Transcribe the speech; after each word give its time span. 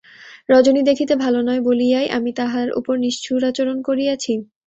রজনী 0.49 0.81
দেখিতে 0.89 1.13
ভালো 1.15 1.39
নয় 1.41 1.61
বলিয়াই 1.67 2.07
আমি 2.17 2.31
তাহার 2.39 2.67
উপর 2.79 2.95
নিষ্ঠুরাচরণ 3.03 3.77
করিয়াছি? 3.87 4.33